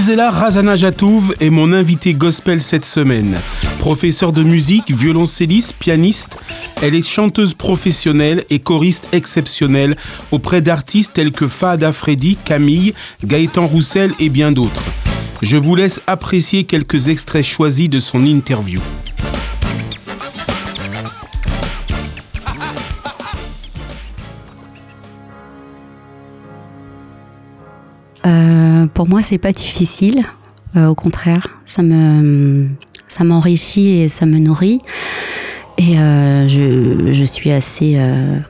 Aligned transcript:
Gisela 0.00 0.30
Razanajatouv 0.30 1.34
est 1.40 1.50
mon 1.50 1.74
invitée 1.74 2.14
gospel 2.14 2.62
cette 2.62 2.86
semaine. 2.86 3.36
Professeure 3.80 4.32
de 4.32 4.42
musique, 4.42 4.90
violoncelliste, 4.90 5.74
pianiste, 5.78 6.38
elle 6.80 6.94
est 6.94 7.06
chanteuse 7.06 7.52
professionnelle 7.52 8.46
et 8.48 8.60
choriste 8.60 9.08
exceptionnelle 9.12 9.98
auprès 10.30 10.62
d'artistes 10.62 11.12
tels 11.12 11.32
que 11.32 11.46
Fahad 11.46 11.92
Freddy, 11.92 12.38
Camille, 12.46 12.94
Gaëtan 13.26 13.66
Roussel 13.66 14.14
et 14.18 14.30
bien 14.30 14.52
d'autres. 14.52 14.84
Je 15.42 15.58
vous 15.58 15.74
laisse 15.74 16.00
apprécier 16.06 16.64
quelques 16.64 17.08
extraits 17.08 17.44
choisis 17.44 17.90
de 17.90 17.98
son 17.98 18.24
interview. 18.24 18.80
Euh, 28.80 28.86
pour 28.86 29.08
moi, 29.08 29.22
c'est 29.22 29.38
pas 29.38 29.52
difficile. 29.52 30.24
Euh, 30.76 30.86
au 30.86 30.94
contraire, 30.94 31.48
ça 31.66 31.82
me 31.82 32.68
ça 33.08 33.24
m'enrichit 33.24 34.00
et 34.00 34.08
ça 34.08 34.26
me 34.26 34.38
nourrit. 34.38 34.80
Et 35.78 35.98
euh, 35.98 36.46
je, 36.46 37.12
je, 37.12 37.24
suis 37.24 37.50
assez 37.50 37.98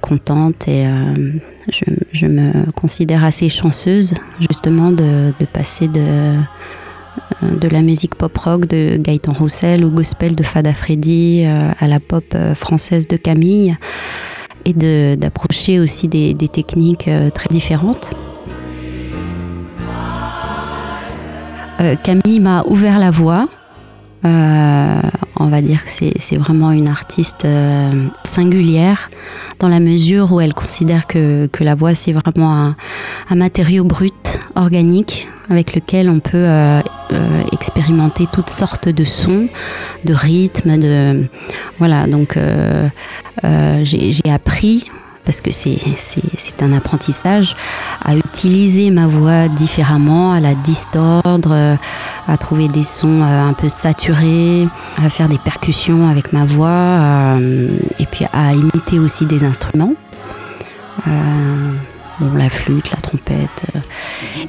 contente 0.00 0.66
et 0.66 0.86
je, 1.70 1.84
je, 2.10 2.26
me 2.26 2.70
considère 2.72 3.22
assez 3.22 3.50
chanceuse 3.50 4.14
justement 4.40 4.90
de, 4.90 5.32
de 5.38 5.44
passer 5.44 5.88
de, 5.88 6.36
de 7.42 7.68
la 7.68 7.82
musique 7.82 8.14
pop-rock 8.14 8.66
de 8.66 8.96
Gaëtan 8.96 9.34
Roussel 9.34 9.84
au 9.84 9.90
gospel 9.90 10.36
de 10.36 10.42
Fada 10.42 10.72
Freddy 10.72 11.44
à 11.44 11.86
la 11.86 12.00
pop 12.00 12.34
française 12.54 13.06
de 13.06 13.18
Camille 13.18 13.76
et 14.64 14.72
d'approcher 15.16 15.80
aussi 15.80 16.08
des, 16.08 16.32
des 16.32 16.48
techniques 16.48 17.10
très 17.34 17.48
différentes. 17.50 18.14
Euh, 21.80 21.94
Camille 22.02 22.40
m'a 22.40 22.64
ouvert 22.64 22.98
la 22.98 23.10
voie. 23.10 23.48
Euh, 24.24 25.00
on 25.36 25.46
va 25.46 25.62
dire 25.62 25.84
que 25.84 25.90
c'est 25.90 26.36
vraiment 26.36 26.72
une 26.72 26.88
artiste 26.88 27.44
euh, 27.44 28.08
singulière 28.24 29.10
dans 29.60 29.68
la 29.68 29.78
mesure 29.78 30.32
où 30.32 30.40
elle 30.40 30.54
considère 30.54 31.06
que, 31.06 31.48
la 31.60 31.76
voix 31.76 31.94
c'est 31.94 32.12
vraiment 32.12 32.74
un, 33.30 33.34
matériau 33.36 33.84
brut, 33.84 34.40
organique, 34.56 35.28
avec 35.48 35.76
lequel 35.76 36.10
on 36.10 36.18
peut 36.18 36.46
expérimenter 37.52 38.26
toutes 38.32 38.50
sortes 38.50 38.88
de 38.88 39.04
sons, 39.04 39.48
de 40.04 40.14
rythmes, 40.14 41.28
voilà. 41.78 42.08
Donc 42.08 42.36
j'ai 43.84 44.30
appris 44.30 44.90
parce 45.28 45.42
que 45.42 45.50
c'est 45.52 46.62
un 46.62 46.72
apprentissage, 46.72 47.54
à 48.02 48.16
utiliser 48.16 48.90
ma 48.90 49.06
voix 49.06 49.48
différemment, 49.48 50.32
à 50.32 50.40
la 50.40 50.54
distordre, 50.54 51.76
à 52.26 52.36
trouver 52.38 52.68
des 52.68 52.82
sons 52.82 53.20
euh, 53.20 53.42
un 53.42 53.52
peu 53.52 53.68
saturés, 53.68 54.66
à 54.96 55.10
faire 55.10 55.28
des 55.28 55.36
percussions 55.36 56.08
avec 56.08 56.32
ma 56.32 56.46
voix, 56.46 56.68
euh, 56.70 57.68
et 57.98 58.06
puis 58.06 58.24
à 58.32 58.54
imiter 58.54 58.98
aussi 58.98 59.26
des 59.26 59.44
instruments. 59.44 59.92
Euh, 61.06 61.72
la 62.34 62.48
flûte, 62.48 62.90
la 62.90 62.96
trompette. 62.96 63.66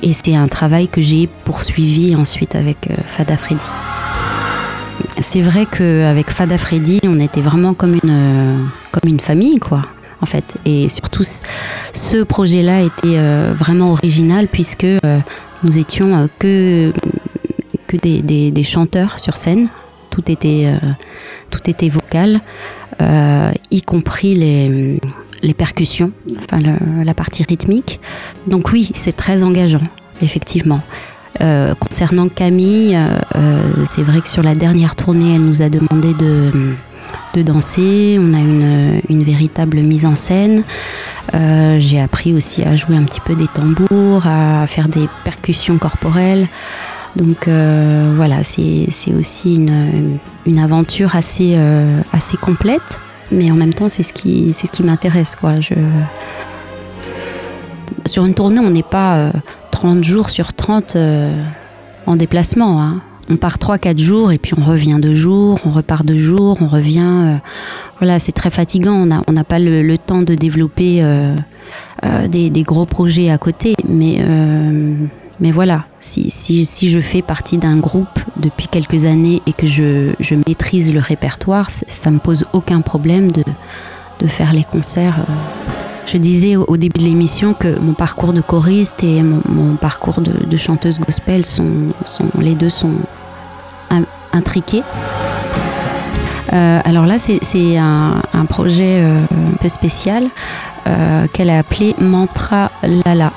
et 0.00 0.12
c'est 0.12 0.36
un 0.36 0.46
travail 0.46 0.86
que 0.86 1.00
j'ai 1.00 1.28
poursuivi 1.44 2.14
ensuite 2.14 2.54
avec 2.54 2.88
Fada 3.08 3.36
Freddy. 3.36 3.64
C'est 5.20 5.42
vrai 5.42 5.66
qu'avec 5.66 6.30
Fada 6.30 6.56
Freddy, 6.56 7.00
on 7.02 7.18
était 7.18 7.42
vraiment 7.42 7.74
comme 7.74 7.94
une, 8.00 8.68
comme 8.92 9.10
une 9.10 9.18
famille, 9.18 9.58
quoi 9.58 9.82
en 10.20 10.26
fait. 10.26 10.56
Et 10.64 10.88
surtout, 10.88 11.24
ce 11.92 12.22
projet-là 12.22 12.82
était 12.82 13.16
euh, 13.16 13.52
vraiment 13.56 13.92
original 13.92 14.48
puisque 14.48 14.84
euh, 14.84 15.18
nous 15.62 15.78
étions 15.78 16.16
euh, 16.16 16.26
que, 16.38 16.92
que 17.86 17.96
des, 17.96 18.64
chanteurs 18.64 19.18
sur 19.20 19.36
scène. 19.36 19.68
Tout 20.10 20.30
était, 20.32 20.66
tout 21.50 21.60
était 21.70 21.88
vocal, 21.88 22.40
y 23.70 23.82
compris 23.82 24.34
les, 24.34 24.98
les 25.44 25.54
percussions, 25.54 26.10
enfin 26.40 26.60
la 27.04 27.14
partie 27.14 27.44
rythmique. 27.48 28.00
Donc 28.48 28.72
oui, 28.72 28.90
c'est 28.94 29.12
très 29.12 29.44
engageant, 29.44 29.86
effectivement. 30.20 30.80
concernant 31.78 32.28
Camille, 32.28 32.98
c'est 33.90 34.02
vrai 34.02 34.20
que 34.20 34.26
sur 34.26 34.42
la 34.42 34.56
dernière 34.56 34.96
tournée, 34.96 35.36
elle 35.36 35.42
nous 35.42 35.62
a 35.62 35.68
demandé 35.68 36.14
de 36.14 36.50
de 37.34 37.42
danser, 37.42 38.18
on 38.20 38.34
a 38.34 38.38
une, 38.38 39.22
véritable 39.22 39.78
mise 39.78 40.06
en 40.06 40.14
scène. 40.14 40.62
Euh, 41.34 41.78
j'ai 41.80 42.00
appris 42.00 42.32
aussi 42.32 42.62
à 42.62 42.76
jouer 42.76 42.96
un 42.96 43.02
petit 43.02 43.20
peu 43.20 43.34
des 43.34 43.46
tambours, 43.48 44.26
à 44.26 44.66
faire 44.66 44.88
des 44.88 45.08
percussions 45.24 45.78
corporelles. 45.78 46.48
Donc 47.16 47.48
euh, 47.48 48.12
voilà, 48.16 48.42
c'est 48.44 48.88
aussi 49.18 49.56
une, 49.56 50.18
une, 50.46 50.58
aventure 50.58 51.16
assez, 51.16 51.54
euh, 51.56 52.00
assez 52.12 52.36
complète, 52.36 53.00
mais 53.32 53.50
en 53.50 53.56
même 53.56 53.74
temps 53.74 53.88
c'est 53.88 54.02
ce 54.02 54.12
qui, 54.12 54.52
ce 54.52 54.70
qui 54.70 54.82
m'intéresse. 54.82 55.36
Sur 58.06 58.24
une 58.24 58.34
tournée, 58.34 58.60
on 58.60 58.70
n'est 58.70 58.82
pas 58.82 59.32
30 59.70 60.02
jours 60.04 60.30
sur 60.30 60.54
30 60.54 60.96
en 62.06 62.16
déplacement. 62.16 62.82
Hein 62.82 63.02
on 63.30 63.36
part 63.36 63.58
3-4 63.58 63.98
jours 63.98 64.32
et 64.32 64.38
puis 64.38 64.54
on 64.58 64.64
revient 64.64 64.98
deux 65.00 65.14
jours, 65.14 65.58
on 65.64 65.70
repart 65.70 66.04
deux 66.04 66.18
jours, 66.18 66.58
on 66.60 66.68
revient. 66.68 67.00
Euh, 67.04 67.36
voilà, 67.98 68.18
c'est 68.18 68.32
très 68.32 68.50
fatigant. 68.50 69.06
On 69.26 69.32
n'a 69.32 69.44
pas 69.44 69.58
le, 69.58 69.98
temps 69.98 70.22
de 70.22 70.34
développer 70.34 71.02
euh, 71.02 71.34
euh, 72.04 72.28
des, 72.28 72.62
gros 72.62 72.86
projets 72.86 73.30
à 73.30 73.38
côté. 73.38 73.74
Mais, 73.88 74.24
mais 75.40 75.50
voilà, 75.50 75.86
si, 75.98 76.30
je 76.90 77.00
fais 77.00 77.22
partie 77.22 77.58
d'un 77.58 77.76
groupe 77.76 78.20
depuis 78.36 78.68
quelques 78.68 79.04
années 79.04 79.42
et 79.46 79.52
que 79.52 79.66
je, 79.66 80.34
maîtrise 80.46 80.94
le 80.94 81.00
répertoire, 81.00 81.70
ça 81.70 82.10
me 82.10 82.18
pose 82.18 82.44
aucun 82.52 82.80
problème 82.80 83.32
de, 83.32 83.44
faire 84.26 84.52
les 84.52 84.64
concerts. 84.64 85.26
Je 86.06 86.16
disais 86.16 86.56
au, 86.56 86.76
début 86.76 87.00
de 87.00 87.04
l'émission 87.04 87.52
que 87.52 87.78
mon 87.80 87.92
parcours 87.92 88.32
de 88.32 88.40
choriste 88.40 89.02
et 89.02 89.22
mon, 89.22 89.74
parcours 89.76 90.20
de, 90.20 90.46
de, 90.46 90.56
chanteuse 90.56 91.00
gospel 91.00 91.44
sont, 91.44 91.88
les 92.38 92.54
deux 92.54 92.70
sont 92.70 92.94
Euh, 96.52 96.80
alors 96.84 97.06
là, 97.06 97.18
c'est 97.18 97.76
un, 97.76 98.22
projet 98.48 99.02
euh, 99.02 99.18
un 99.18 99.56
peu 99.60 99.68
spécial 99.68 100.24
euh, 100.86 101.26
qu'elle 101.32 101.50
a 101.50 101.58
appelé 101.58 101.94
Mantra 101.98 102.70
Lala. 102.82 103.32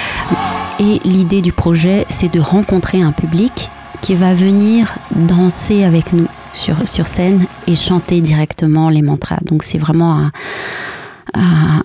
Et 0.80 1.00
l'idée 1.04 1.42
du 1.42 1.52
projet, 1.52 2.06
c'est 2.08 2.32
de 2.32 2.40
rencontrer 2.40 3.02
un 3.02 3.12
public 3.12 3.70
qui 4.00 4.14
va 4.14 4.34
venir 4.34 4.94
danser 5.14 5.84
avec 5.84 6.12
nous 6.12 6.26
sur, 6.52 7.06
scène 7.06 7.44
et 7.66 7.74
chanter 7.74 8.20
directement 8.20 8.88
les 8.88 9.02
mantras. 9.02 9.38
Donc 9.44 9.62
c'est 9.62 9.78
vraiment 9.78 10.18
un, 10.18 10.32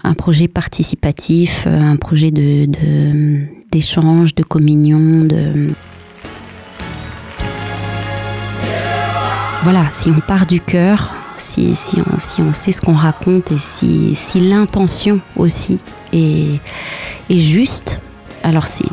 un, 0.03 0.13
projet 0.13 0.47
participatif, 0.47 1.67
un 1.67 1.97
projet 1.97 2.31
d'échange, 2.31 4.33
de, 4.33 4.41
de 4.41 4.47
communion, 4.47 5.25
de, 5.25 5.67
voilà, 9.69 9.83
si 9.91 10.09
on 10.11 10.21
part 10.21 10.45
du 10.45 10.61
cœur, 10.61 11.13
si, 11.35 11.75
on, 12.39 12.53
sait 12.53 12.71
ce 12.71 12.79
qu'on 12.79 12.93
raconte 12.93 13.51
et 13.51 13.57
si, 13.57 14.15
l'intention 14.39 15.19
aussi 15.35 15.81
est, 16.13 16.61
juste, 17.29 17.99
alors 18.43 18.65
c'est 18.65 18.85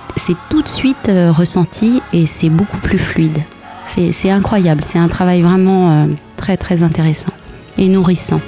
tout 0.50 0.62
de 0.62 0.66
suite 0.66 1.08
euh, 1.08 1.30
ressenti 1.30 2.02
et 2.12 2.26
c'est 2.26 2.48
beaucoup 2.48 2.78
plus 2.78 2.98
fluide. 2.98 3.38
C'est 3.86 4.30
incroyable, 4.30 4.82
c'est 4.82 4.98
un 4.98 5.06
travail 5.06 5.42
vraiment 5.42 5.92
euh, 5.92 6.06
très 6.36 6.56
très 6.56 6.82
intéressant 6.82 7.30
et 7.78 7.88
nourrissant. 7.88 8.40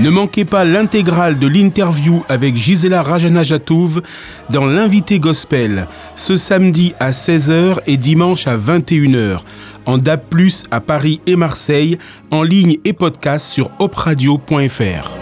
Ne 0.00 0.10
manquez 0.10 0.44
pas 0.44 0.64
l'intégrale 0.64 1.40
de 1.40 1.48
l'interview 1.48 2.22
avec 2.28 2.54
Gisela 2.54 3.02
Rajanajatouv 3.02 4.00
dans 4.48 4.64
l'invité 4.64 5.18
gospel 5.18 5.88
ce 6.14 6.36
samedi 6.36 6.94
à 7.00 7.10
16h 7.10 7.80
et 7.86 7.96
dimanche 7.96 8.46
à 8.46 8.56
21h 8.56 9.40
en 9.86 9.98
DAB+, 9.98 10.22
à 10.70 10.80
Paris 10.80 11.20
et 11.26 11.34
Marseille, 11.34 11.98
en 12.30 12.42
ligne 12.42 12.76
et 12.84 12.92
podcast 12.92 13.46
sur 13.46 13.70
opradio.fr. 13.80 15.17